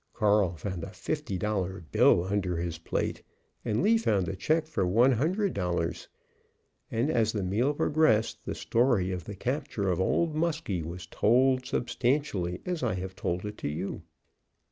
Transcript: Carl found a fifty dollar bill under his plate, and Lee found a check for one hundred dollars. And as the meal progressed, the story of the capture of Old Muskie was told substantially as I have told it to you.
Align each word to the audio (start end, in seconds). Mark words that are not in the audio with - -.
Carl 0.15 0.55
found 0.55 0.83
a 0.83 0.89
fifty 0.89 1.37
dollar 1.37 1.81
bill 1.91 2.23
under 2.23 2.57
his 2.57 2.79
plate, 2.79 3.21
and 3.63 3.83
Lee 3.83 3.99
found 3.99 4.27
a 4.27 4.35
check 4.35 4.65
for 4.65 4.83
one 4.83 5.11
hundred 5.11 5.53
dollars. 5.53 6.07
And 6.89 7.11
as 7.11 7.33
the 7.33 7.43
meal 7.43 7.75
progressed, 7.75 8.39
the 8.43 8.55
story 8.55 9.11
of 9.11 9.25
the 9.25 9.35
capture 9.35 9.89
of 9.91 10.01
Old 10.01 10.33
Muskie 10.33 10.81
was 10.83 11.05
told 11.05 11.67
substantially 11.67 12.61
as 12.65 12.81
I 12.81 12.95
have 12.95 13.15
told 13.15 13.45
it 13.45 13.59
to 13.59 13.67
you. 13.69 14.01